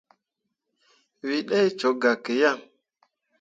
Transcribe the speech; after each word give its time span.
Wǝ 1.25 1.35
ɗee 1.49 1.67
cok 1.79 1.95
gah 2.01 2.17
ki 2.23 2.33
yan. 2.41 2.59